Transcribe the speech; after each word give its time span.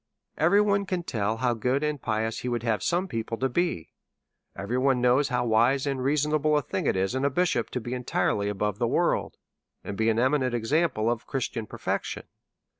Every 0.35 0.61
one 0.61 0.87
can 0.87 1.03
tell 1.03 1.37
how 1.37 1.53
good 1.53 1.83
and 1.83 2.01
pious 2.01 2.39
he 2.39 2.49
would 2.49 2.63
have 2.63 2.81
some 2.81 3.07
people 3.07 3.37
to 3.37 3.47
be; 3.47 3.91
everyone 4.55 4.99
knows 4.99 5.29
how 5.29 5.45
wise 5.45 5.85
and 5.85 6.03
reasonable 6.03 6.57
a 6.57 6.63
thing 6.63 6.87
it 6.87 6.95
is 6.95 7.13
in 7.13 7.23
a 7.23 7.29
bishop 7.29 7.69
to 7.69 7.79
be 7.79 7.93
entirely 7.93 8.49
above 8.49 8.79
the 8.79 8.87
world, 8.87 9.37
and 9.83 9.95
be 9.95 10.09
an 10.09 10.17
I 10.17 10.23
114 10.23 10.25
A 10.25 10.25
SERIOUS 10.25 10.25
CALL 10.25 10.49
TO 10.49 10.55
A 10.55 10.57
example 11.03 11.11
of 11.13 11.27
Christian 11.27 11.67
perfection. 11.67 12.23